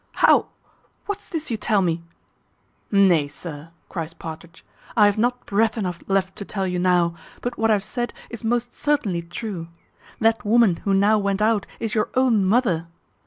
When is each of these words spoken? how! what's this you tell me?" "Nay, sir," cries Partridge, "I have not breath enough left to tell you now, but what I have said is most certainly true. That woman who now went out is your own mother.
how! 0.13 0.47
what's 1.05 1.29
this 1.29 1.51
you 1.51 1.57
tell 1.57 1.79
me?" 1.83 2.01
"Nay, 2.91 3.27
sir," 3.27 3.69
cries 3.87 4.15
Partridge, 4.15 4.65
"I 4.97 5.05
have 5.05 5.19
not 5.19 5.45
breath 5.45 5.77
enough 5.77 5.99
left 6.07 6.35
to 6.37 6.43
tell 6.43 6.65
you 6.65 6.79
now, 6.79 7.13
but 7.43 7.55
what 7.55 7.69
I 7.69 7.73
have 7.75 7.83
said 7.85 8.11
is 8.31 8.43
most 8.43 8.73
certainly 8.73 9.21
true. 9.21 9.67
That 10.19 10.43
woman 10.43 10.77
who 10.77 10.95
now 10.95 11.19
went 11.19 11.39
out 11.39 11.67
is 11.79 11.93
your 11.93 12.09
own 12.15 12.43
mother. 12.43 12.87